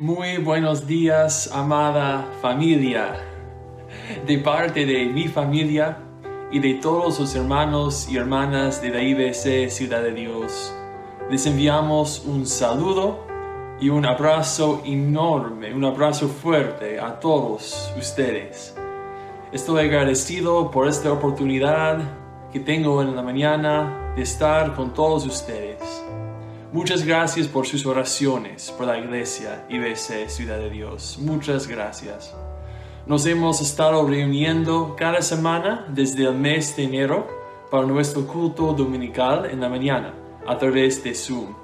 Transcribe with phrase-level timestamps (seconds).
[0.00, 3.16] Muy buenos días, amada familia.
[4.28, 5.98] De parte de mi familia
[6.52, 10.72] y de todos los hermanos y hermanas de la IBC Ciudad de Dios,
[11.28, 13.26] les enviamos un saludo
[13.80, 18.76] y un abrazo enorme, un abrazo fuerte a todos ustedes.
[19.50, 21.98] Estoy agradecido por esta oportunidad
[22.52, 26.07] que tengo en la mañana de estar con todos ustedes.
[26.70, 31.18] Muchas gracias por sus oraciones, por la iglesia IBC Ciudad de Dios.
[31.18, 32.34] Muchas gracias.
[33.06, 37.26] Nos hemos estado reuniendo cada semana desde el mes de enero
[37.70, 40.12] para nuestro culto dominical en la mañana
[40.46, 41.54] a través de Zoom.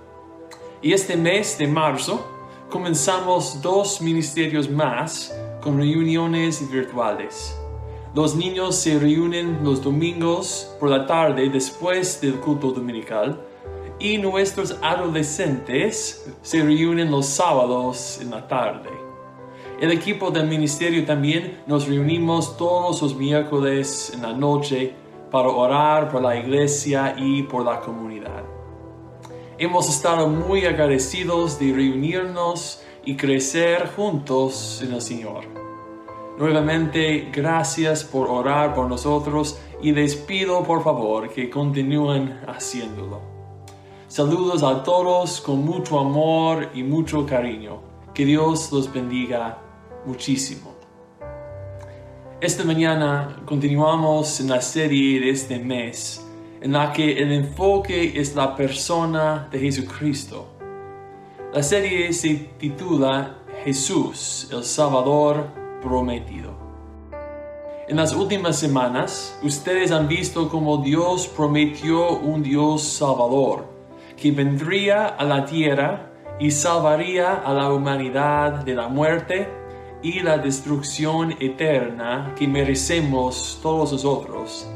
[0.80, 2.26] Y este mes de marzo
[2.70, 7.54] comenzamos dos ministerios más con reuniones virtuales.
[8.14, 13.38] Los niños se reúnen los domingos por la tarde después del culto dominical
[13.98, 18.90] y nuestros adolescentes se reúnen los sábados en la tarde.
[19.80, 24.94] El equipo del ministerio también nos reunimos todos los miércoles en la noche
[25.30, 28.44] para orar por la iglesia y por la comunidad.
[29.58, 35.44] Hemos estado muy agradecidos de reunirnos y crecer juntos en el Señor.
[36.38, 43.33] Nuevamente, gracias por orar por nosotros y les pido por favor que continúen haciéndolo.
[44.14, 47.80] Saludos a todos con mucho amor y mucho cariño.
[48.14, 49.58] Que Dios los bendiga
[50.06, 50.72] muchísimo.
[52.40, 56.24] Esta mañana continuamos en la serie de este mes
[56.60, 60.46] en la que el enfoque es la persona de Jesucristo.
[61.52, 65.48] La serie se titula Jesús, el Salvador
[65.82, 66.54] prometido.
[67.88, 73.73] En las últimas semanas, ustedes han visto cómo Dios prometió un Dios Salvador,
[74.24, 79.46] que vendría a la tierra y salvaría a la humanidad de la muerte
[80.02, 84.66] y la destrucción eterna que merecemos todos nosotros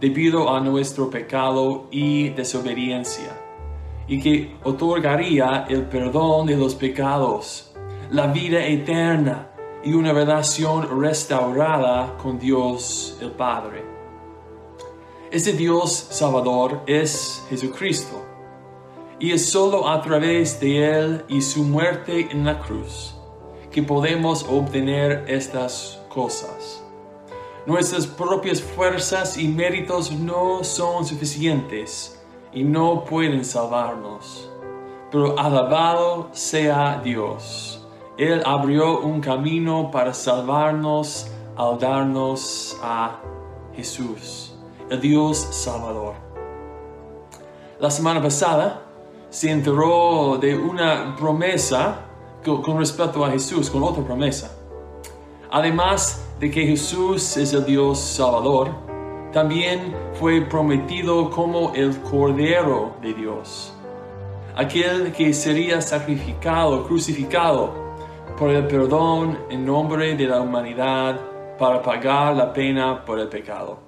[0.00, 3.38] debido a nuestro pecado y desobediencia,
[4.08, 7.74] y que otorgaría el perdón de los pecados,
[8.10, 9.50] la vida eterna
[9.84, 13.84] y una relación restaurada con Dios el Padre.
[15.30, 18.33] Ese Dios Salvador es Jesucristo,
[19.18, 23.14] y es solo a través de Él y su muerte en la cruz
[23.74, 26.80] que podemos obtener estas cosas.
[27.66, 34.48] Nuestras propias fuerzas y méritos no son suficientes y no pueden salvarnos.
[35.10, 37.84] Pero alabado sea Dios.
[38.16, 41.26] Él abrió un camino para salvarnos
[41.56, 43.18] al darnos a
[43.74, 44.54] Jesús,
[44.88, 46.14] el Dios Salvador.
[47.80, 48.83] La semana pasada
[49.34, 52.02] se enteró de una promesa
[52.44, 54.56] con respecto a Jesús, con otra promesa.
[55.50, 58.70] Además, de que Jesús es el Dios Salvador,
[59.32, 63.74] también fue prometido como el Cordero de Dios,
[64.54, 67.74] aquel que sería sacrificado, crucificado
[68.38, 71.18] por el perdón en nombre de la humanidad
[71.58, 73.80] para pagar la pena por el pecado,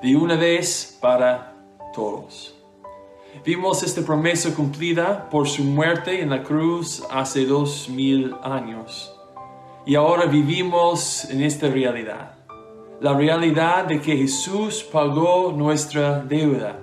[0.00, 1.52] de una vez para
[1.92, 2.57] todos.
[3.44, 9.14] Vimos esta promesa cumplida por su muerte en la cruz hace dos mil años.
[9.86, 12.34] Y ahora vivimos en esta realidad.
[13.00, 16.80] La realidad de que Jesús pagó nuestra deuda.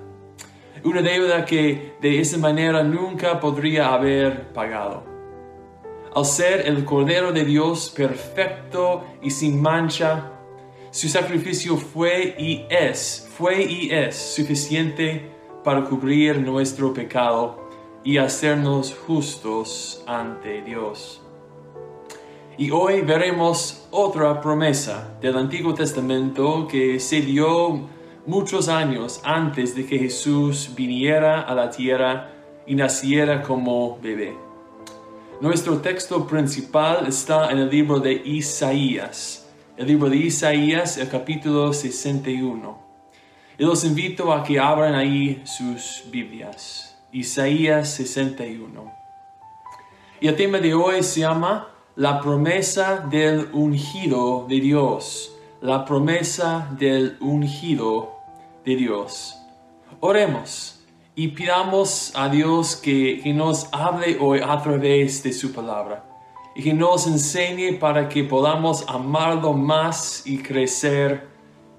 [0.83, 5.03] Una deuda que de esa manera nunca podría haber pagado.
[6.15, 10.31] Al ser el Cordero de Dios perfecto y sin mancha,
[10.89, 15.34] su sacrificio fue y es, fue y es suficiente
[15.65, 17.67] para cubrir nuestro pecado
[18.03, 21.23] y hacernos justos ante Dios.
[22.55, 27.89] Y hoy veremos otra promesa del Antiguo Testamento que se dio
[28.27, 32.31] muchos años antes de que Jesús viniera a la tierra
[32.67, 34.37] y naciera como bebé.
[35.41, 41.73] Nuestro texto principal está en el libro de Isaías, el libro de Isaías, el capítulo
[41.73, 42.84] 61.
[43.57, 46.97] Y los invito a que abran ahí sus Biblias.
[47.13, 48.91] Isaías 61.
[50.19, 56.67] Y el tema de hoy se llama la promesa del ungido de Dios, la promesa
[56.77, 58.11] del ungido
[58.65, 59.37] de Dios.
[60.01, 60.83] Oremos
[61.15, 66.03] y pidamos a Dios que, que, nos hable hoy a través de su palabra
[66.55, 71.29] y que nos enseñe para que podamos amarlo más y crecer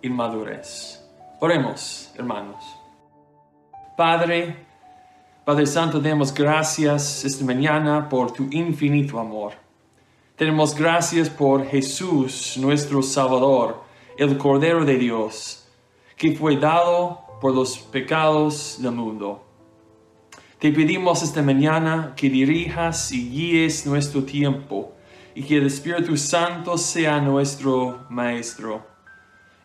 [0.01, 0.96] en madurez.
[1.39, 2.65] Oremos, hermanos.
[3.95, 4.57] Padre,
[5.45, 9.53] Padre Santo, demos gracias esta mañana por tu infinito amor.
[10.35, 13.83] Tenemos gracias por Jesús, nuestro Salvador,
[14.17, 15.69] el Cordero de Dios,
[16.17, 19.45] que fue dado por los pecados del mundo.
[20.59, 24.95] Te pedimos esta mañana que dirijas y guíes nuestro tiempo
[25.35, 28.96] y que el Espíritu Santo sea nuestro Maestro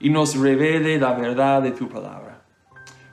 [0.02, 2.42] y nos revele la verdad de tu palabra.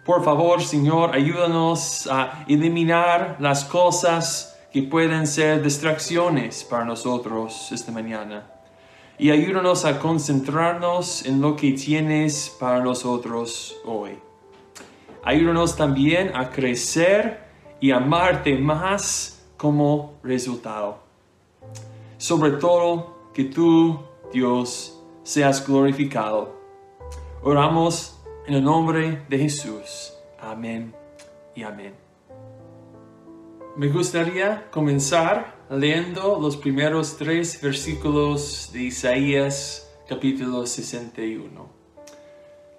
[0.05, 7.93] Por favor, Señor, ayúdanos a eliminar las cosas que pueden ser distracciones para nosotros esta
[7.93, 8.50] mañana.
[9.19, 14.19] Y ayúdanos a concentrarnos en lo que tienes para nosotros hoy.
[15.25, 17.40] Ayúdanos también a crecer
[17.81, 21.00] y amarte más como resultado.
[22.17, 24.00] Sobre todo, que tú,
[24.32, 26.58] Dios, seas glorificado.
[27.40, 28.19] Oramos
[28.49, 30.12] en el nombre de Jesús.
[30.40, 30.93] Amén
[31.55, 31.94] y amén.
[33.76, 41.49] Me gustaría comenzar leyendo los primeros tres versículos de Isaías capítulo 61.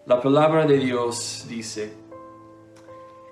[0.05, 1.93] La palabra de Dios dice,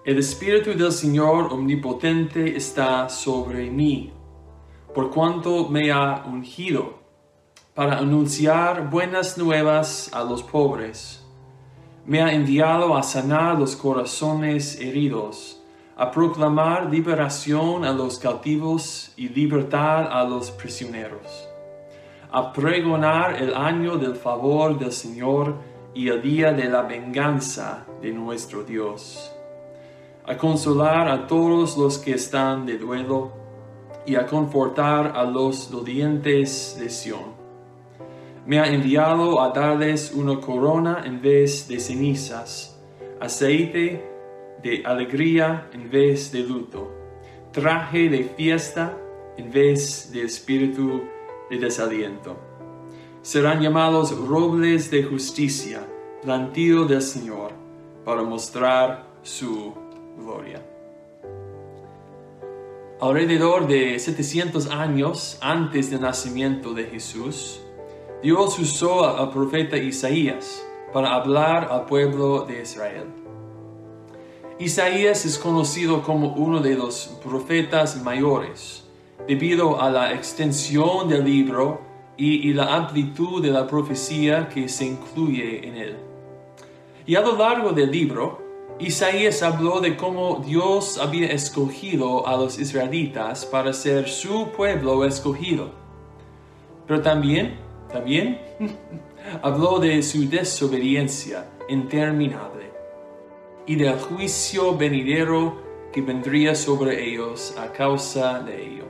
[0.06, 4.14] El Espíritu del Señor Omnipotente está sobre mí,
[4.96, 6.97] por cuanto me ha ungido
[7.78, 11.24] para anunciar buenas nuevas a los pobres.
[12.08, 15.62] Me ha enviado a sanar los corazones heridos
[15.96, 21.48] a proclamar liberación a los cautivos y libertad a los prisioneros,
[22.32, 25.54] a pregonar el año del favor del Señor
[25.94, 29.32] y el día de la venganza de nuestro Dios,
[30.26, 33.34] a consolar a todos los que están de duelo
[34.04, 37.47] y a confortar a los dolientes de Sión.
[38.48, 42.80] Me ha enviado a darles una corona en vez de cenizas,
[43.20, 44.02] aceite
[44.64, 46.90] de alegría en vez de luto,
[47.52, 48.98] traje de fiesta
[49.36, 51.02] en vez de espíritu
[51.50, 52.38] de desaliento.
[53.22, 55.86] Serán llamados robles de justicia,
[56.22, 57.52] plantío del Señor,
[58.06, 59.74] para mostrar su
[60.18, 60.66] gloria.
[63.02, 67.62] Alrededor de 700 años antes del nacimiento de Jesús,
[68.24, 73.06] Dios usó al profeta Isaías para hablar al pueblo de Israel.
[74.58, 78.86] Isaías es conocido como uno de los profetas mayores,
[79.28, 81.80] debido a la extensión del libro
[82.18, 85.98] y, la amplitud de la profecía que se incluye en él.
[87.06, 88.42] Y a lo largo del libro,
[88.80, 95.70] Isaías habló de cómo Dios había escogido a los israelitas para ser su pueblo escogido.
[96.88, 98.40] Pero también, también,
[99.42, 102.72] habló de su desobediencia interminable
[103.66, 105.62] y del juicio venidero
[105.92, 108.86] que vendría sobre ellos a causa de ello.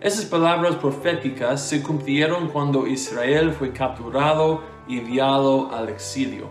[0.00, 6.46] Esas palabras proféticas se cumplieron cuando Israel fue capturado y enviado al exilio.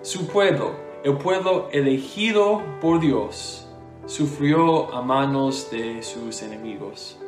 [0.00, 0.72] Su pueblo,
[1.04, 3.68] el pueblo elegido por Dios,
[4.06, 7.18] sufrió a manos de sus enemigos.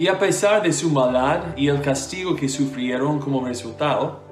[0.00, 4.22] Y a pesar de su maldad y el castigo que sufrieron como resultado,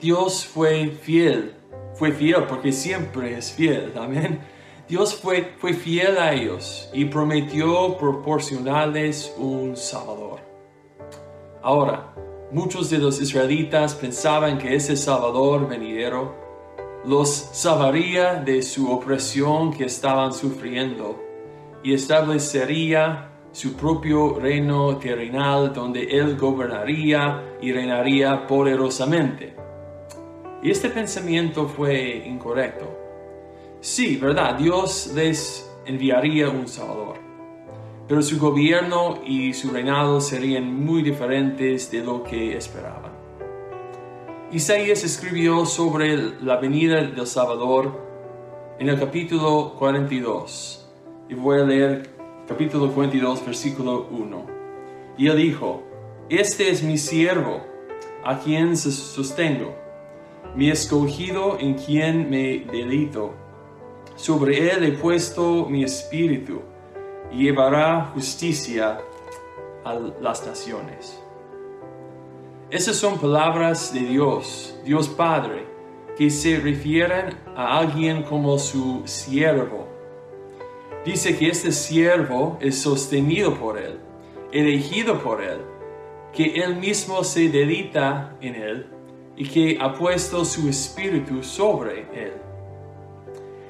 [0.00, 1.54] Dios fue fiel
[1.94, 4.40] fue fiel porque siempre es fiel, amén.
[4.88, 10.40] Dios fue, fue fiel a ellos y prometió proporcionarles un Salvador.
[11.62, 12.12] Ahora,
[12.50, 16.34] muchos de los israelitas pensaban que ese Salvador venidero
[17.04, 21.20] los salvaría de su opresión que estaban sufriendo
[21.84, 29.54] y establecería su propio reino terrenal donde Él gobernaría y reinaría poderosamente.
[30.62, 32.98] Y este pensamiento fue incorrecto.
[33.80, 37.16] Sí, verdad, Dios les enviaría un Salvador,
[38.08, 43.12] pero su gobierno y su reinado serían muy diferentes de lo que esperaban.
[44.52, 48.12] Isaías escribió sobre la venida del Salvador
[48.78, 50.86] en el capítulo 42.
[51.28, 54.46] Y voy a leer capítulo 42, versículo 1.
[55.18, 55.82] Y él dijo,
[56.28, 57.62] Este es mi siervo,
[58.24, 59.82] a quien sostengo
[60.54, 63.34] mi escogido en quien me delito.
[64.16, 66.60] Sobre él he puesto mi espíritu,
[67.30, 69.00] y llevará justicia
[69.84, 71.18] a las naciones.
[72.70, 75.66] Esas son palabras de Dios, Dios Padre,
[76.16, 79.88] que se refieren a alguien como su siervo.
[81.04, 83.98] Dice que este siervo es sostenido por él,
[84.52, 85.58] elegido por él,
[86.32, 88.86] que él mismo se delita en él
[89.36, 92.32] y que ha puesto su espíritu sobre él.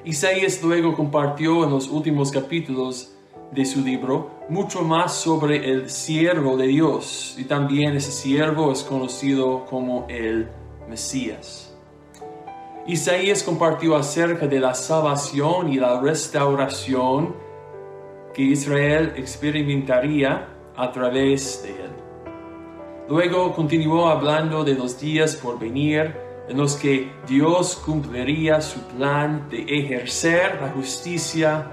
[0.05, 3.15] Isaías luego compartió en los últimos capítulos
[3.51, 8.83] de su libro mucho más sobre el siervo de Dios y también ese siervo es
[8.83, 10.49] conocido como el
[10.87, 11.62] Mesías.
[12.85, 17.33] Isaías compartió acerca de la salvación y la restauración
[18.33, 21.91] que Israel experimentaría a través de él.
[23.07, 26.13] Luego continuó hablando de los días por venir
[26.49, 31.71] en los que Dios cumpliría su plan de ejercer la justicia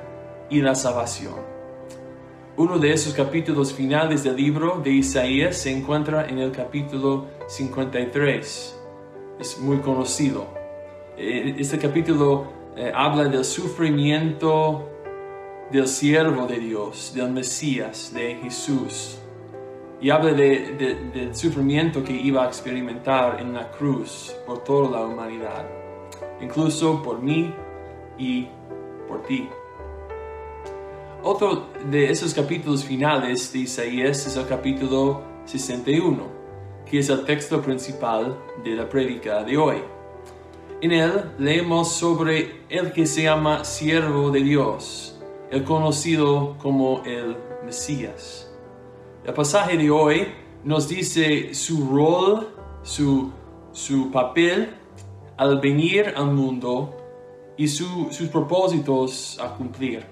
[0.49, 1.35] y la salvación.
[2.57, 8.79] Uno de esos capítulos finales del libro de Isaías se encuentra en el capítulo 53.
[9.41, 10.60] Es muy conocido.
[11.23, 14.89] Eh, este capítulo eh, habla del sufrimiento
[15.71, 19.19] del siervo de Dios, del Mesías, de Jesús.
[20.01, 25.67] Y habla del sufrimiento que iba a experimentar en la cruz por toda la humanidad,
[26.41, 27.53] incluso por mí
[28.17, 28.49] y
[29.07, 29.47] por ti.
[31.23, 36.23] Otro de esos capítulos finales de Isaías es el capítulo 61,
[36.87, 40.00] que es el texto principal de la prédica de hoy.
[40.83, 45.21] En él leemos sobre el que se llama siervo de Dios,
[45.51, 48.51] el conocido como el Mesías.
[49.27, 50.29] El pasaje de hoy
[50.65, 52.49] nos dice su rol,
[52.83, 53.31] su,
[53.73, 54.71] su papel
[55.37, 56.97] al venir al mundo
[57.59, 60.07] y sus propósitos a cumplir.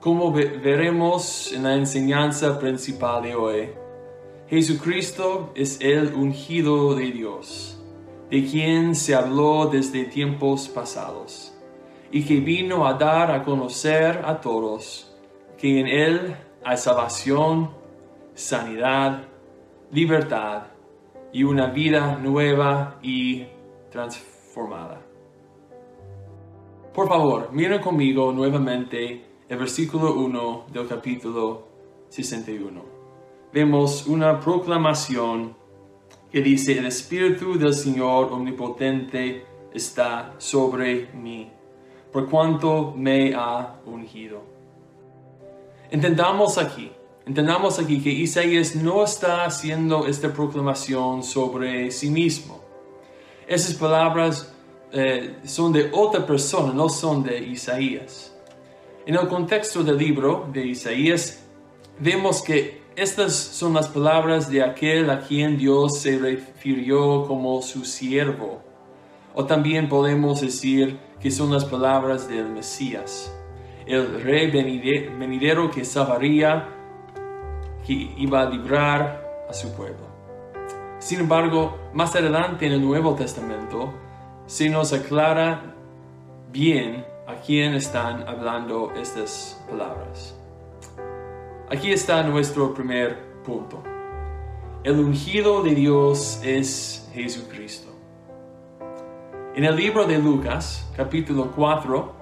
[0.00, 3.70] Como veremos en la enseñanza principal de hoy,
[4.48, 7.81] Jesucristo es el ungido de Dios,
[8.32, 11.52] de quien se habló desde tiempos pasados,
[12.10, 15.14] y que vino a dar a conocer a todos
[15.58, 16.34] que en Él
[16.64, 17.72] hay salvación,
[18.34, 19.24] sanidad,
[19.90, 20.62] libertad
[21.30, 23.44] y una vida nueva y
[23.90, 25.02] transformada.
[26.94, 31.68] Por favor, miren conmigo nuevamente el versículo 1 del capítulo
[32.08, 32.82] 61.
[33.52, 35.54] Vemos una proclamación
[36.32, 41.52] que dice, el Espíritu del Señor Omnipotente está sobre mí,
[42.10, 44.42] por cuanto me ha ungido.
[45.90, 46.90] Entendamos aquí,
[47.26, 52.62] entendamos aquí que Isaías no está haciendo esta proclamación sobre sí mismo.
[53.46, 54.54] Esas palabras
[54.90, 58.34] eh, son de otra persona, no son de Isaías.
[59.04, 61.44] En el contexto del libro de Isaías,
[61.98, 67.84] vemos que estas son las palabras de aquel a quien Dios se refirió como su
[67.84, 68.60] siervo.
[69.34, 73.32] O también podemos decir que son las palabras del Mesías,
[73.86, 76.68] el rey venidero que salvaría,
[77.86, 80.06] que iba a librar a su pueblo.
[80.98, 83.92] Sin embargo, más adelante en el Nuevo Testamento
[84.46, 85.74] se nos aclara
[86.52, 90.41] bien a quién están hablando estas palabras.
[91.72, 93.82] Aquí está nuestro primer punto.
[94.84, 97.88] El ungido de Dios es Jesucristo.
[99.54, 102.12] En el libro de Lucas, capítulo 4,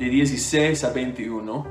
[0.00, 1.64] de 16 a 21,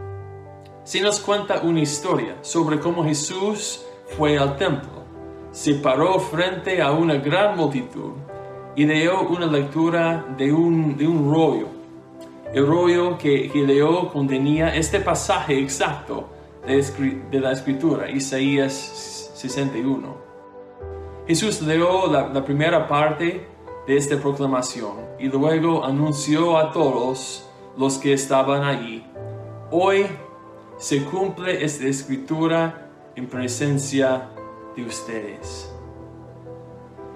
[0.85, 3.85] se nos cuenta una historia sobre cómo Jesús
[4.17, 5.03] fue al templo,
[5.51, 8.13] se paró frente a una gran multitud
[8.73, 11.67] y dio una lectura de un, de un rollo
[12.53, 16.30] el rollo que, que leo contenía este pasaje exacto
[16.65, 20.15] de, la escritura, Isaías 61.
[21.27, 23.47] Jesús leyó la, primera parte
[23.87, 29.03] de esta proclamación y luego anunció a todos los que estaban allí,
[29.71, 30.05] hoy
[30.77, 34.29] se cumple esta escritura en presencia
[34.75, 35.71] de ustedes.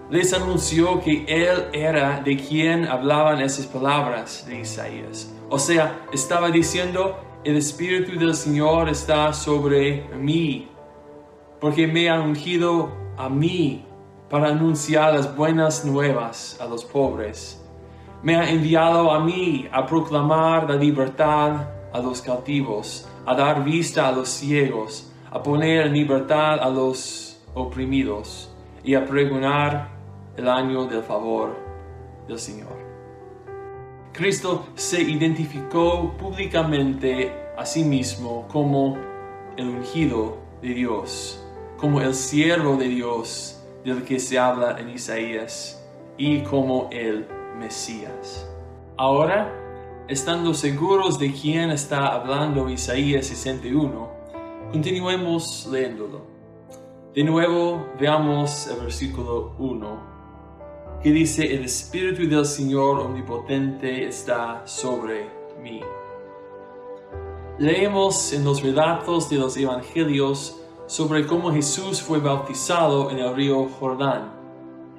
[0.10, 5.34] Les anunció que Él era de quien hablaban esas palabras de Isaías.
[5.50, 10.68] O sea, estaba diciendo, el Espíritu del Señor está sobre mí,
[11.62, 13.86] porque me ha ungido a mí
[14.32, 17.64] para anunciar las buenas nuevas a los pobres.
[18.24, 24.08] Me ha enviado a mí a proclamar la libertad a los cautivos, a dar vista
[24.08, 28.52] a los ciegos, a poner en libertad a los oprimidos
[28.84, 29.92] y a pregonar
[30.36, 31.56] el año del favor
[32.28, 32.85] del Señor.
[34.16, 38.98] Cristo se identificó públicamente a sí mismo como
[39.58, 41.46] el ungido de Dios,
[41.78, 45.86] como el siervo de Dios del que se habla en Isaías
[46.18, 47.28] y como el
[47.60, 48.50] Mesías.
[48.96, 49.52] Ahora,
[50.08, 54.10] estando seguros de quién está hablando Isaías 61,
[54.72, 56.22] continuemos leyéndolo.
[57.14, 60.15] De nuevo, veamos el versículo 1
[61.02, 65.30] que dice, el Espíritu del Señor Omnipotente está sobre
[65.62, 65.82] mí.
[67.58, 73.68] leemos en los relatos de los evangelios sobre cómo Jesús fue bautizado en el río
[73.80, 74.34] Jordán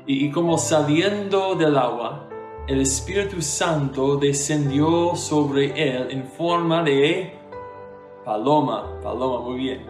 [0.06, 2.28] y, cómo saliendo del agua,
[2.68, 7.36] el Espíritu Santo descendió sobre él en forma de
[8.24, 9.86] paloma, paloma, muy bien.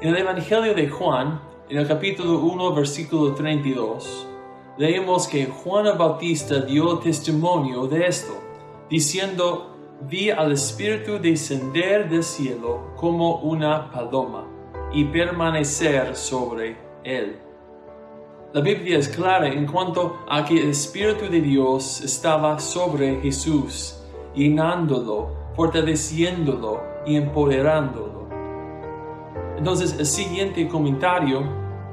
[0.00, 4.27] En el Evangelio de Juan, en el capítulo 1, versículo 32,
[4.78, 8.32] leemos que Juan Bautista dio testimonio de esto,
[8.88, 9.74] diciendo,
[10.08, 14.46] vi al Espíritu descender del cielo como una paloma
[14.92, 17.40] y permanecer sobre él.
[18.52, 24.00] La Biblia es clara en cuanto a que el Espíritu de Dios estaba sobre Jesús,
[24.32, 28.28] llenándolo, fortaleciéndolo y empoderándolo.
[29.58, 31.42] Entonces el siguiente comentario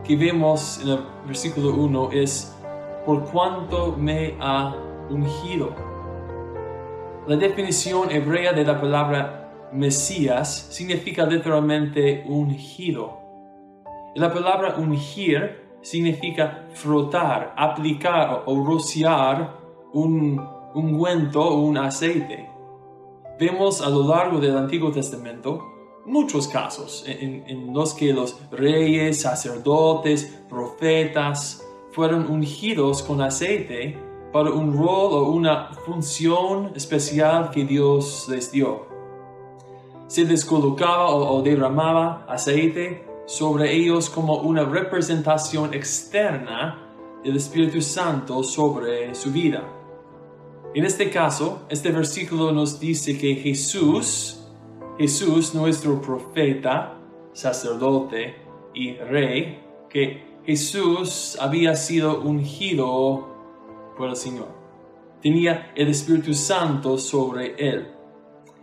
[0.04, 2.55] que vemos en el versículo 1 es,
[3.06, 4.76] por cuanto me ha
[5.10, 5.74] ungido.
[7.28, 13.20] La definición hebrea de la palabra Mesías significa literalmente ungido.
[14.16, 19.58] La palabra ungir significa frotar, aplicar o rociar
[19.94, 20.42] un
[20.74, 22.50] ungüento o un aceite.
[23.40, 25.62] Vemos a lo largo del Antiguo Testamento
[26.06, 31.65] muchos casos en, en, los que los reyes, sacerdotes, profetas
[31.96, 33.98] fueron ungidos con aceite
[34.32, 38.96] para un rol o una función especial que Dios les dio
[40.08, 46.80] se les colocaba o, derramaba aceite sobre ellos como una representación externa
[47.24, 49.64] del Espíritu Santo sobre su vida.
[50.76, 54.46] En este caso, este versículo nos dice que Jesús,
[54.98, 56.98] Jesús nuestro profeta,
[57.34, 58.36] sacerdote
[58.74, 63.28] y rey, que Jesús había sido ungido
[63.98, 64.50] por el Señor.
[65.22, 67.92] Tenía el Espíritu Santo sobre él.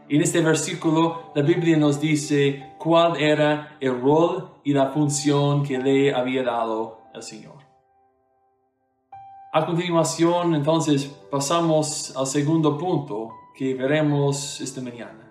[0.09, 5.79] En este versículo la Biblia nos dice cuál era el rol y la función que
[5.79, 7.57] le había dado el Señor.
[9.53, 15.31] A continuación, entonces, pasamos al segundo punto que veremos esta mañana.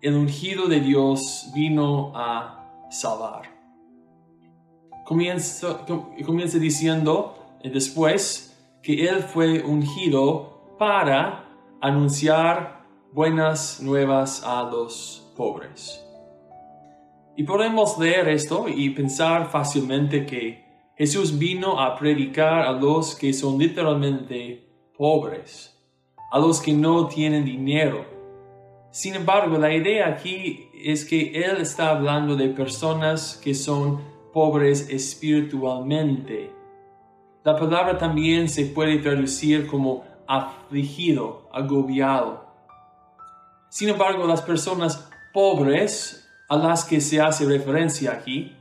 [0.00, 3.57] El ungido de Dios vino a salvar.
[5.08, 5.86] Comienza,
[6.26, 11.48] comienza diciendo eh, después que Él fue ungido para
[11.80, 16.04] anunciar buenas nuevas a los pobres.
[17.38, 20.62] Y podemos leer esto y pensar fácilmente que
[20.94, 25.74] Jesús vino a predicar a los que son literalmente pobres,
[26.30, 28.04] a los que no tienen dinero.
[28.90, 34.88] Sin embargo, la idea aquí es que Él está hablando de personas que son pobres
[34.88, 36.52] espiritualmente.
[37.42, 42.46] La palabra también se puede traducir como afligido, agobiado.
[43.68, 48.54] Sin embargo, las personas pobres a las que se hace referencia aquí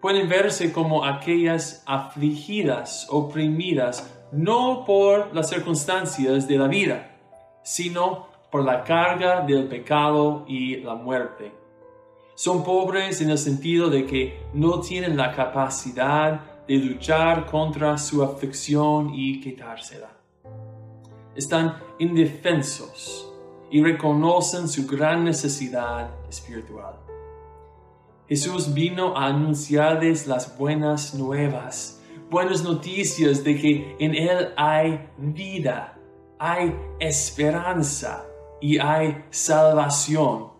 [0.00, 7.18] pueden verse como aquellas afligidas, oprimidas, no por las circunstancias de la vida,
[7.62, 11.61] sino por la carga del pecado y la muerte.
[12.42, 18.20] Son pobres en el sentido de que no tienen la capacidad de luchar contra su
[18.20, 20.10] aflicción y quitársela.
[21.36, 23.32] Están indefensos
[23.70, 26.96] y reconocen su gran necesidad espiritual.
[28.28, 35.96] Jesús vino a anunciarles las buenas nuevas, buenas noticias de que en Él hay vida,
[36.40, 38.26] hay esperanza
[38.60, 40.51] y hay salvación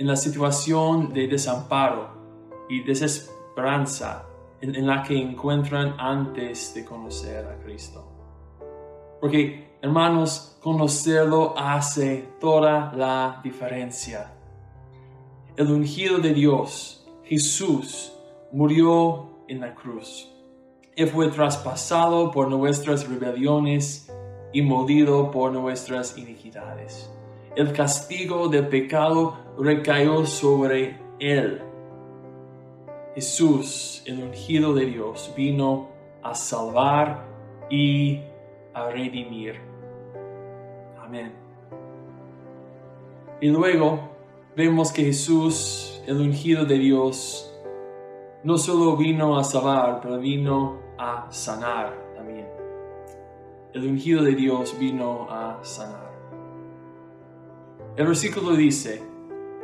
[0.00, 2.08] en la situación de desamparo
[2.70, 4.26] y desesperanza
[4.62, 8.02] en, la que encuentran antes de conocer a Cristo.
[9.20, 14.30] Porque Hermanos, conocerlo hace toda la diferencia.
[15.56, 18.12] El ungido de Dios, Jesús,
[18.52, 20.30] murió en la cruz.
[20.96, 24.10] Él fue traspasado por nuestras rebeliones
[24.52, 27.10] y molido por nuestras iniquidades.
[27.56, 31.62] El castigo del pecado recayó sobre él.
[33.14, 35.88] Jesús, el ungido de Dios, vino
[36.22, 37.24] a salvar
[37.68, 38.20] y
[38.72, 39.70] a redimir.
[43.40, 44.10] Y luego
[44.54, 47.52] vemos que Jesús, el ungido de Dios,
[48.44, 52.46] no solo vino a salvar, pero vino a sanar también.
[53.72, 56.09] El ungido de Dios vino a sanar.
[57.96, 59.02] El versículo dice,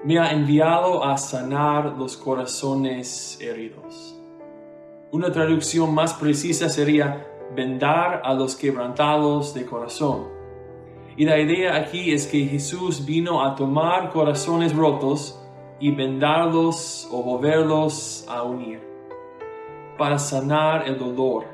[0.04, 4.20] me ha enviado a sanar los corazones heridos.
[5.12, 10.24] Una traducción más precisa sería vendar a los quebrantados de corazón
[11.16, 15.40] Y la idea aquí es que Jesús vino a tomar corazones rotos
[15.78, 18.80] y vendarlos o volverlos a unir,
[19.96, 21.44] para sanar el dolor,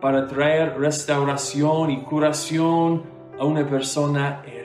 [0.00, 3.04] para traer restauración y curación
[3.38, 4.57] a una persona herida.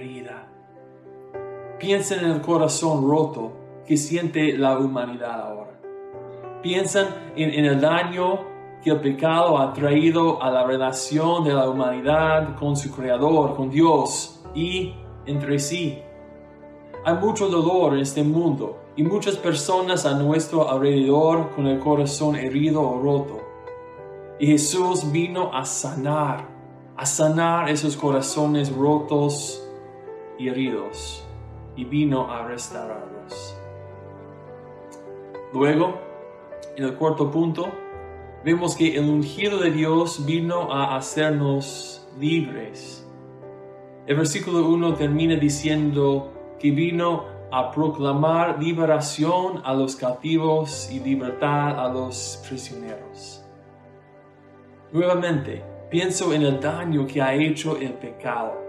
[1.83, 3.51] Piensen en el corazón roto
[3.85, 5.81] que siente la humanidad ahora.
[6.61, 8.39] Piensan en, en el daño
[8.81, 13.69] que el pecado ha traído a la relación de la humanidad con su Creador, con
[13.69, 14.93] Dios y
[15.25, 15.99] entre sí.
[17.03, 22.37] Hay mucho dolor en este mundo y muchas personas a nuestro alrededor con el corazón
[22.37, 23.41] herido o roto.
[24.39, 26.47] Y Jesús vino a sanar,
[26.95, 29.67] a sanar esos corazones rotos
[30.39, 31.27] y heridos
[31.75, 33.57] y vino a restaurarlos.
[35.53, 35.99] Luego,
[36.75, 37.67] en el cuarto punto,
[38.43, 43.07] vemos que el ungido de Dios vino a hacernos libres.
[44.05, 51.79] El versículo 1 termina diciendo que vino a proclamar liberación a los cautivos y libertad
[51.79, 53.45] a los prisioneros.
[54.91, 58.59] Nuevamente, pienso en el daño que ha hecho el pecado.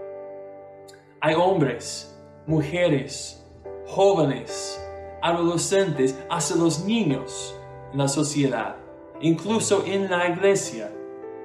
[1.19, 2.14] Hay hombres,
[2.47, 3.43] mujeres,
[3.87, 4.81] jóvenes,
[5.21, 7.55] adolescentes, hasta los niños
[7.91, 8.75] en la sociedad,
[9.21, 10.91] incluso en la iglesia,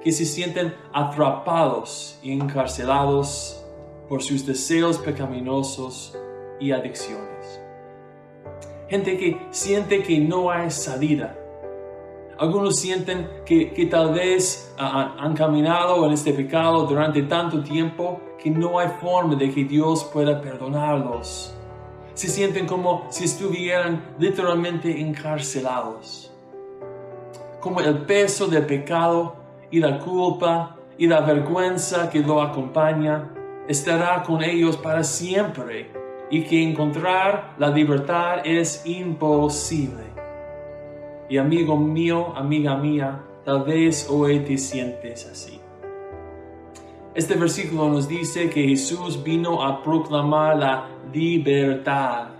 [0.03, 3.63] que se sienten atrapados y encarcelados
[4.09, 6.17] por sus deseos pecaminosos
[6.59, 7.61] y adicciones.
[8.89, 11.37] Gente que siente que no hay salida.
[12.41, 18.49] Algunos sienten que, que tal vez han caminado en este pecado durante tanto tiempo que
[18.49, 21.55] no hay forma de que Dios pueda perdonarlos.
[22.15, 26.33] Se sienten como si estuvieran literalmente encarcelados.
[27.59, 29.35] Como el peso del pecado
[29.69, 33.29] y la culpa y la vergüenza que lo acompaña
[33.67, 35.91] estará con ellos para siempre
[36.31, 40.10] y que encontrar la libertad es imposible.
[41.31, 45.61] Y amigo mío, amiga mía, tal vez hoy te sientes así.
[47.15, 52.31] Este versículo nos dice que Jesús vino a proclamar la libertad.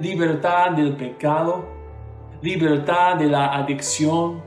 [0.00, 1.64] Libertad del pecado,
[2.42, 4.42] libertad de la adicción,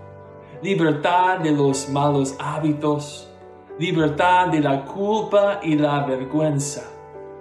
[0.62, 3.32] libertad de los malos hábitos,
[3.80, 6.90] libertad de la culpa y la vergüenza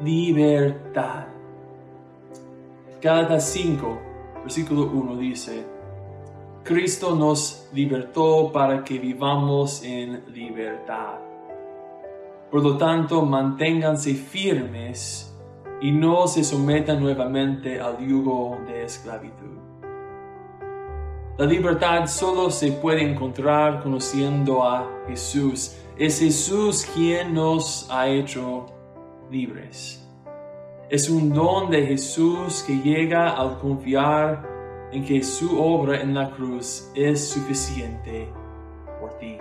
[0.00, 1.26] libertad.
[3.00, 3.98] Gálatas 5,
[4.42, 5.71] versículo 1 dice,
[6.64, 11.18] Cristo nos libertó para que vivamos en libertad.
[12.52, 15.36] Por lo tanto, manténganse firmes
[15.80, 19.58] y no se sometan nuevamente al yugo de esclavitud.
[21.36, 25.76] La libertad solo se puede encontrar conociendo a Jesús.
[25.98, 28.66] Es Jesús quien nos ha hecho
[29.32, 30.08] libres.
[30.88, 34.51] Es un don de Jesús que llega al confiar
[34.92, 38.28] en que su obra en la cruz es suficiente
[39.00, 39.38] por ti.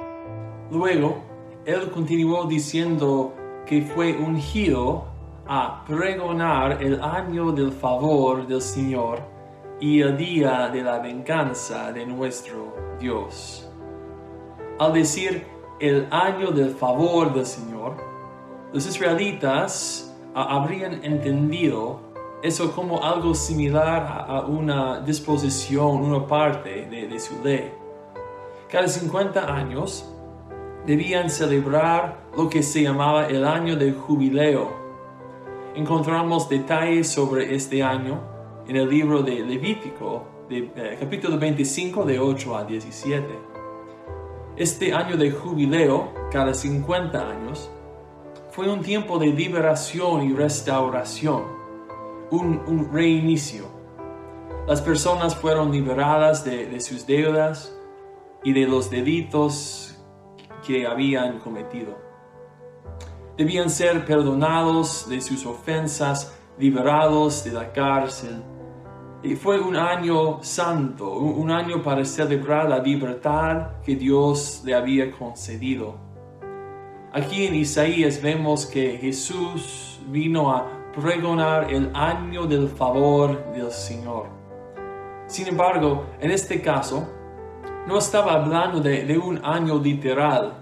[0.71, 1.21] Luego,
[1.65, 3.33] él continuó diciendo
[3.65, 5.05] que fue ungido
[5.47, 9.19] a pregonar el año del favor del Señor
[9.79, 13.69] y el día de la venganza de nuestro Dios.
[14.79, 15.45] Al decir
[15.79, 17.97] el año del favor del Señor,
[18.71, 22.10] los israelitas habrían entendido
[22.43, 27.71] eso como algo similar a una disposición, una parte de, de su ley.
[28.69, 30.05] Cada 50 años
[30.85, 34.71] debían celebrar lo que se llamaba el año del jubileo.
[35.75, 38.19] Encontramos detalles sobre este año
[38.67, 43.25] en el libro de Levítico, eh, capítulo 25, de 8 a 17.
[44.57, 47.69] Este año de jubileo, cada 50 años,
[48.49, 51.60] fue un tiempo de liberación y restauración,
[52.31, 53.65] un, reinicio.
[54.67, 57.75] Las personas fueron liberadas de, de sus deudas
[58.43, 59.97] y de los delitos
[60.65, 61.97] que habían cometido.
[63.37, 68.41] Debían ser perdonados de sus ofensas, liberados de la cárcel.
[69.23, 75.11] Y fue un año santo, un año para celebrar la libertad que Dios le había
[75.11, 75.95] concedido.
[77.13, 84.25] Aquí en Isaías vemos que Jesús vino a pregonar el año del favor del Señor.
[85.27, 87.07] Sin embargo, en este caso,
[87.87, 90.53] no estaba hablando de, un año literal,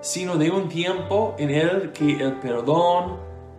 [0.00, 3.16] sino de un tiempo en el que el perdón,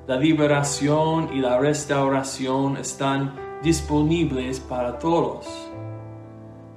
[0.07, 5.47] la liberación y la restauración están disponibles para todos.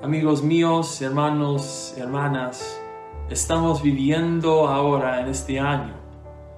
[0.03, 2.81] Amigos míos, hermanos, hermanas,
[3.29, 5.95] estamos viviendo ahora en este año,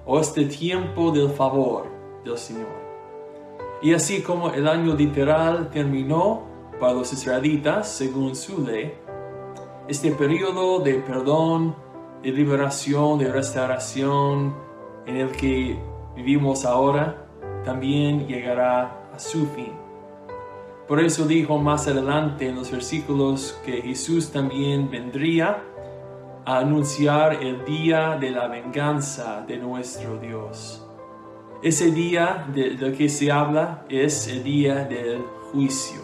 [0.05, 1.96] o este tiempo del favor
[2.35, 2.87] Señor.
[3.81, 6.43] Y así como el año literal terminó
[6.79, 8.93] para los israelitas según su ley,
[9.87, 11.75] este periodo de perdón,
[12.23, 14.55] de liberación, de restauración
[15.05, 15.79] en el que
[16.15, 17.27] vivimos ahora,
[17.63, 19.73] también llegará a su fin.
[20.87, 25.63] Por eso dijo más adelante en los versículos que Jesús también vendría
[26.45, 30.86] a anunciar el día de la venganza de nuestro Dios.
[31.67, 35.99] Ese día del que se habla es el día del juicio.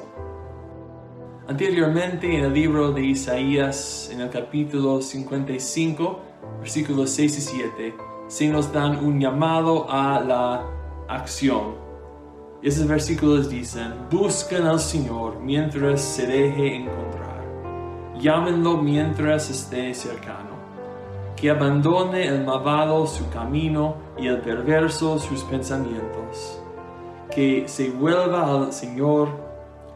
[1.48, 6.20] Anteriormente en el libro de Isaías, en el capítulo 55,
[6.60, 7.96] versículos 6 y 7,
[8.28, 10.66] se nos dan un llamado a la
[11.08, 11.76] acción.
[12.62, 17.42] Esos versículos dicen, busquen al Señor mientras se deje encontrar.
[18.20, 20.53] Llámenlo mientras esté cercano
[21.44, 26.64] que abandone el malvado su camino y el perverso sus pensamientos,
[27.36, 29.28] que se vuelva al Señor,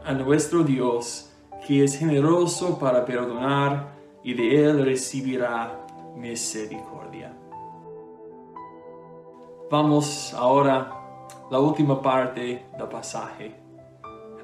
[0.04, 1.32] a nuestro Dios,
[1.66, 7.34] que es generoso para perdonar y de él recibirá misericordia.
[9.70, 13.54] Vamos ahora a la última parte del pasaje.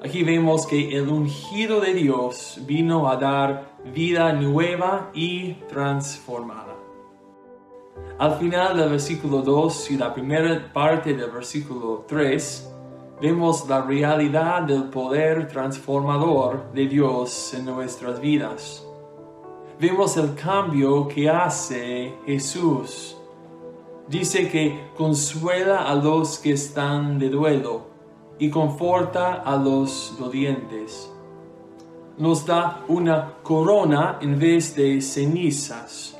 [0.03, 6.74] Aquí vemos que el ungido de Dios vino a dar vida nueva y transformada.
[8.17, 12.71] Al final del versículo 2 y la primera parte del versículo 3,
[13.21, 18.85] vemos la realidad del poder transformador de Dios en nuestras vidas.
[19.81, 23.17] Vemos el cambio que hace Jesús.
[24.07, 27.87] Dice que consuela a los que están de duelo
[28.39, 31.11] y conforta a los dolientes.
[32.17, 36.14] Nos da una corona en vez de cenizas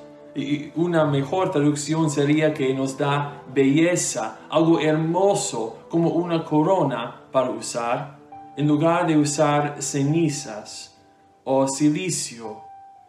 [0.76, 8.19] una mejor traducción sería que nos da belleza, algo hermoso, como una corona para usar,
[8.58, 11.02] en lugar de usar cenizas
[11.45, 12.62] o silicio,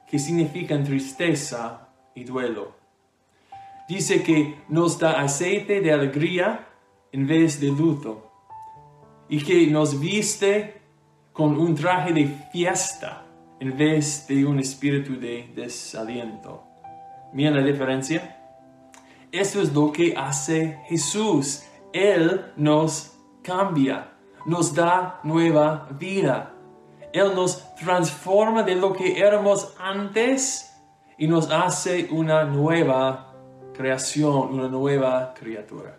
[0.07, 2.75] que significan tristeza y duelo.
[3.89, 6.69] Dice que nos da aceite de alegría
[7.11, 8.31] en vez de luto
[9.29, 10.81] y que nos viste
[11.33, 13.25] con un traje de fiesta
[13.59, 16.66] en vez de un espíritu de desaliento.
[17.33, 18.37] Miren la diferencia.
[19.33, 21.65] Eso es lo que hace Jesús.
[21.93, 23.13] Él nos
[23.43, 24.13] cambia,
[24.47, 26.55] nos da nueva vida.
[27.13, 30.73] Él nos transforma de lo que éramos antes
[31.19, 33.35] y nos hace una nueva
[33.75, 35.99] creación, una nueva criatura.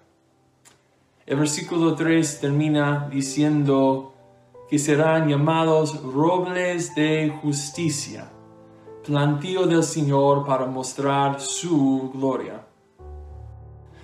[1.26, 4.14] El versículo 3 termina diciendo
[4.70, 8.32] que serán llamados robles de justicia
[9.08, 12.66] plantío del Señor para mostrar su gloria.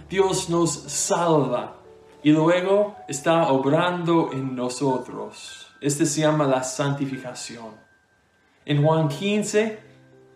[0.09, 1.75] Dios nos salva
[2.23, 5.67] y luego está obrando en nosotros.
[5.81, 7.75] Este se llama la santificación.
[8.65, 9.77] En Juan 15,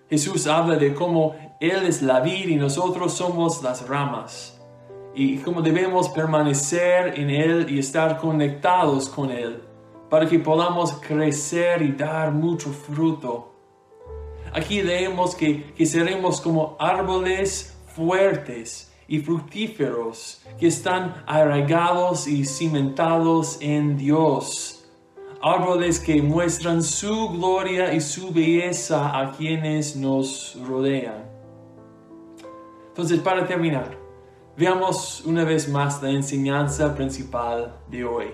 [0.09, 4.59] Jesús habla de cómo Él es la vid y nosotros somos las ramas.
[5.15, 9.63] Y cómo debemos permanecer en Él y estar conectados con Él
[10.09, 13.53] para que podamos crecer y dar mucho fruto
[14.53, 23.97] Aquí leemos que, seremos como árboles fuertes y fructíferos que están arraigados y cimentados en
[23.97, 24.85] Dios.
[25.41, 31.25] Árboles que muestran su gloria y su belleza a quienes nos rodean.
[32.89, 33.95] Entonces, para terminar,
[34.57, 38.27] veamos una vez más la enseñanza principal de hoy.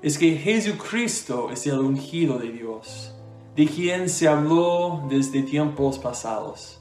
[0.00, 3.14] Es que Jesucristo es el ungido de Dios
[3.60, 6.80] de quien se habló desde tiempos pasados,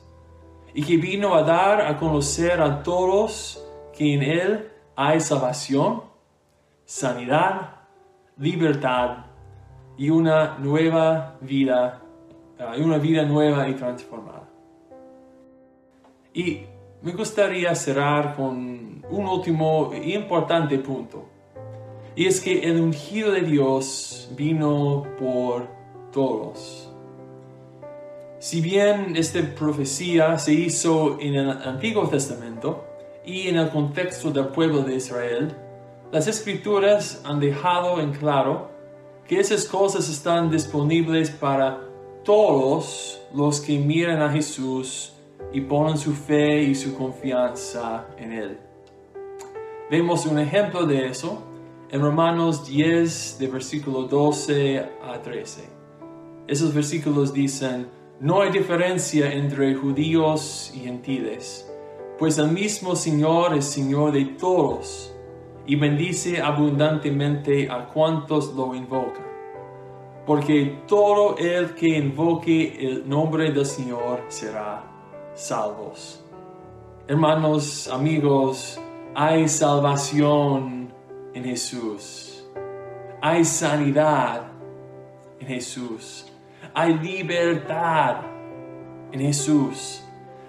[0.73, 3.61] y que vino a dar a conocer a todos
[3.91, 6.03] que en Él hay salvación,
[6.85, 7.81] sanidad,
[8.37, 9.25] libertad
[9.97, 12.01] y una nueva vida,
[12.57, 14.47] ah, una vida nueva y transformada.
[16.33, 16.61] Y
[17.01, 21.25] me gustaría cerrar con un último importante punto.
[22.15, 25.78] Y es que el ungido de Dios vino por
[26.11, 26.89] todos.
[28.39, 32.85] Si bien esta profecía se hizo en el Antiguo Testamento
[33.25, 35.55] y en el contexto del pueblo de Israel,
[36.11, 38.69] las escrituras han dejado en claro
[39.27, 41.81] que esas cosas están disponibles para
[42.23, 45.13] todos los que miran a Jesús
[45.51, 48.57] y ponen su fe y su confianza en Él.
[49.91, 51.43] Vemos un ejemplo de eso
[51.91, 55.78] en Romanos 10, de versículo 12 a 13.
[56.49, 57.87] Esos versículos dicen,
[58.19, 61.71] no hay diferencia entre judíos y gentiles,
[62.17, 65.13] pues el mismo Señor es Señor de todos
[65.67, 69.27] y bendice abundantemente a cuantos lo invocan.
[70.25, 74.83] Porque todo el que invoque el nombre del Señor será
[75.35, 76.25] salvos.
[77.07, 78.81] Hermanos, amigos,
[79.13, 80.91] hay salvación
[81.35, 82.43] en Jesús.
[83.21, 84.47] Hay sanidad
[85.39, 86.28] en Jesús.
[86.73, 88.17] Hay libertad
[89.11, 90.03] en Jesús.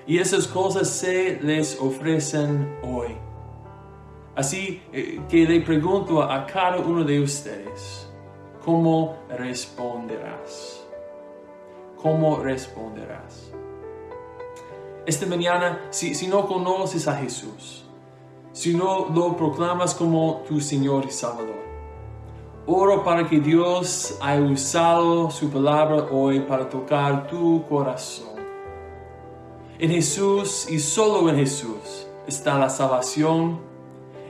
[0.07, 3.17] Y esas cosas se les ofrecen hoy.
[4.35, 8.09] Así eh, que le pregunto a cada uno de ustedes,
[8.65, 10.85] ¿cómo responderás?
[11.97, 13.53] ¿Cómo responderás?
[15.07, 17.85] Esta mañana, si, si no conoces a Jesús,
[18.53, 21.70] si no lo proclamas como tu Señor y Salvador,
[22.67, 28.41] oro para que Dios haya usado su palabra hoy para tocar tu corazón.
[29.79, 33.71] En Jesús y solo en Jesús está la salvación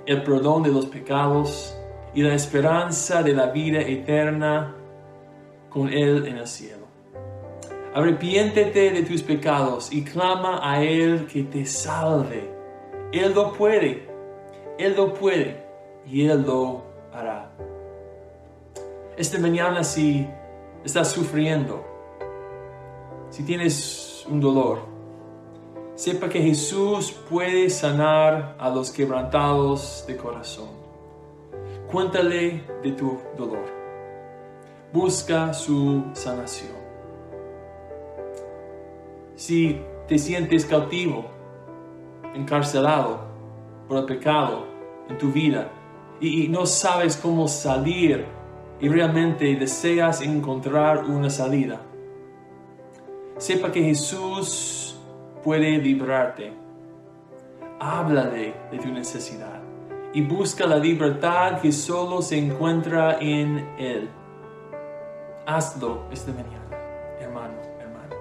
[0.07, 1.77] el perdón de los pecados
[2.15, 4.75] y la esperanza de la vida eterna
[5.69, 6.87] con Él en el cielo.
[7.95, 12.51] Arrepiéntete de tus pecados y clama a Él que te salve.
[13.13, 14.09] Él lo puede,
[14.79, 15.65] Él lo puede
[16.07, 17.51] y Él lo hará.
[19.21, 20.27] Esta mañana si
[20.83, 21.85] estás sufriendo,
[23.29, 24.79] si tienes un dolor,
[25.95, 30.71] sepa que Jesús puede sanar a los quebrantados de corazón.
[31.93, 33.67] Cuéntale de tu dolor.
[34.91, 36.73] Busca su sanación.
[39.37, 41.27] Si te sientes cautivo,
[42.35, 43.21] encarcelado
[43.87, 44.65] por el pecado
[45.11, 45.71] en tu vida
[46.23, 48.40] y no sabes cómo salir
[48.81, 51.81] y realmente deseas encontrar una salida,
[53.37, 54.99] sepa que Jesús
[55.45, 56.53] puede librarte.
[57.79, 59.61] Háblale de tu necesidad
[60.13, 64.09] y busca la libertad que solo se encuentra en Él.
[65.47, 66.77] Hazlo esta mañana,
[67.21, 68.15] hermano, hermano.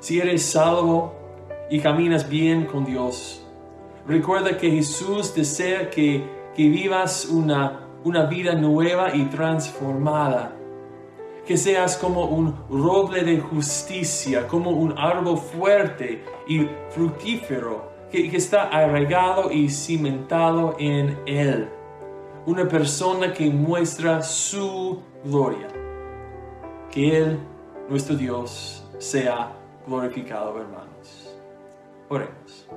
[0.00, 1.14] Si eres salvo
[1.70, 3.46] y caminas bien con Dios,
[4.06, 10.52] recuerda que Jesús desea que, que vivas una, una vida nueva y transformada
[11.46, 18.68] que seas como un roble de justicia, como un árbol fuerte y fructífero que, está
[18.68, 21.68] arraigado y cimentado en Él.
[22.46, 25.68] Una persona que muestra su gloria.
[26.90, 27.38] Que Él,
[27.88, 29.52] nuestro Dios, sea
[29.86, 31.36] glorificado, hermanos.
[32.08, 32.68] Oremos.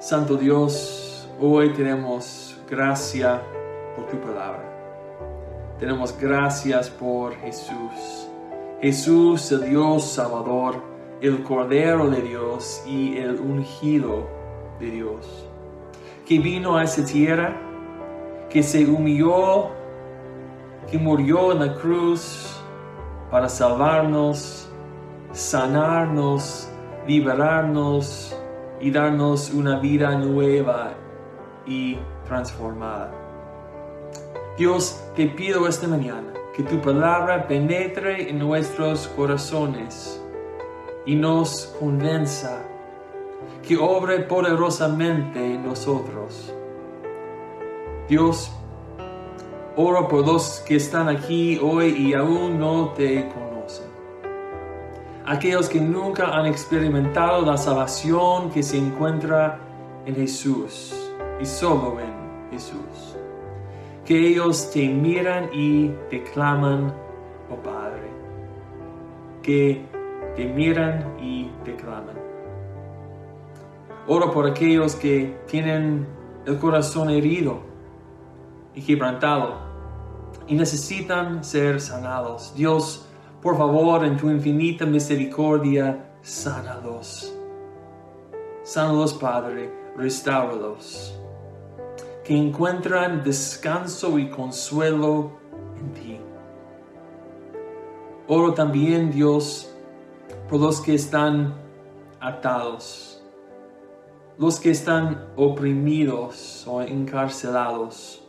[0.00, 3.42] Santo Dios, hoy tenemos gracia
[4.00, 4.62] por tu palabra.
[5.78, 8.28] Tenemos gracias por Jesús.
[8.80, 10.76] Jesús, el Dios Salvador,
[11.20, 14.26] el Cordero de Dios y el ungido
[14.78, 15.46] de Dios,
[16.26, 17.54] que vino a esta tierra,
[18.48, 19.68] que se humilló,
[20.90, 22.58] que murió en la cruz
[23.30, 24.70] para salvarnos,
[25.32, 26.70] sanarnos,
[27.06, 28.36] liberarnos
[28.80, 30.94] y darnos una vida nueva
[31.66, 33.19] y transformada.
[34.60, 40.22] Dios, te pido esta mañana que tu palabra penetre en nuestros corazones
[41.06, 42.60] y nos convenza,
[43.66, 46.52] que obre poderosamente en nosotros.
[48.06, 48.52] Dios,
[49.76, 53.86] oro por los que están aquí hoy y aún no te conocen.
[55.24, 59.58] Aquellos que nunca han experimentado la salvación que se encuentra
[60.04, 60.94] en Jesús
[61.40, 63.09] y solo en Jesús
[64.10, 66.92] que ellos te miran y te claman,
[67.48, 68.10] oh Padre,
[69.40, 69.86] que
[70.34, 72.16] te miran y te claman.
[74.08, 76.08] Oro por aquellos que tienen
[76.44, 77.60] el corazón herido
[78.74, 79.58] y quebrantado
[80.48, 82.52] y necesitan ser sanados.
[82.56, 83.06] Dios,
[83.40, 87.32] por favor, en tu infinita misericordia, sánalos.
[88.64, 91.20] Sánalos, Padre, restáuralos
[92.24, 95.38] que encuentran descanso y consuelo
[95.78, 96.20] en ti.
[98.28, 99.74] Oro también, Dios,
[100.48, 101.54] por los que están
[102.20, 103.22] atados,
[104.38, 108.22] los que están oprimidos o encarcelados.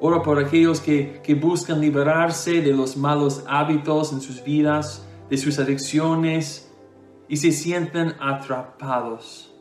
[0.00, 5.38] Oro por aquellos que, que buscan liberarse de los malos hábitos en sus vidas, de
[5.38, 6.70] sus adicciones
[7.28, 9.53] y se sienten atrapados.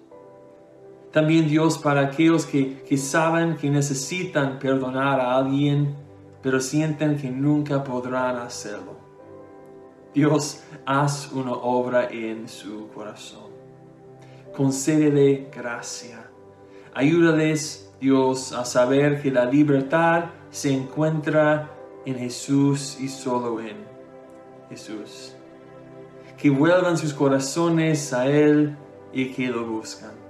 [1.14, 5.96] También Dios para aquellos que, saben que necesitan perdonar a alguien,
[6.42, 8.98] pero sienten que nunca podrán hacerlo.
[10.12, 13.54] Dios, haz una obra en su corazón.
[14.56, 16.30] concédele gracia.
[16.96, 21.70] Ayúdales, Dios, a saber que la libertad se encuentra
[22.06, 23.78] en Jesús y solo en
[24.70, 25.36] Jesús.
[26.38, 28.76] Que vuelvan sus corazones a Él
[29.12, 30.23] y que lo buscan.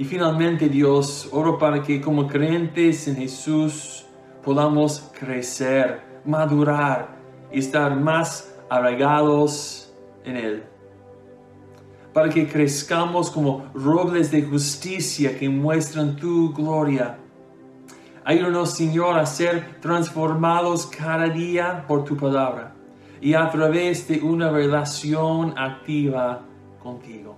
[0.00, 4.06] Y finalmente, Dios, oro para que como creyentes en Jesús
[4.42, 7.18] podamos crecer, madurar
[7.52, 9.92] y estar más arraigados
[10.24, 10.62] en Él
[12.14, 17.18] para que crezcamos como robles de justicia que muestran tu gloria.
[18.24, 22.72] Ayúdanos, Señor, a ser transformados cada día por tu palabra
[23.20, 26.40] y a través de una relación activa
[26.82, 27.36] contigo.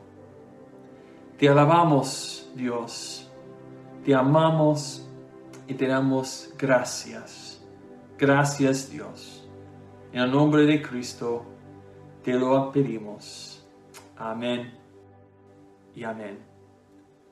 [1.36, 3.30] Te alabamos, Dios.
[4.04, 5.06] Te amamos
[5.66, 7.62] y te damos gracias.
[8.18, 9.48] Gracias, Dios.
[10.12, 11.44] En el nombre de Cristo
[12.22, 13.64] te lo pedimos.
[14.16, 14.72] Amén
[15.94, 16.38] y amén.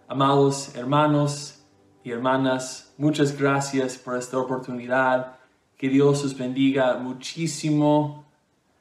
[0.08, 1.62] Amados hermanos
[2.02, 5.36] y hermanas, muchas gracias por esta oportunidad.
[5.76, 8.24] Que Dios os bendiga muchísimo.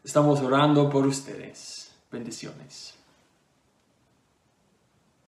[0.04, 1.94] Estamos orando por ustedes.
[2.12, 2.99] Bendiciones.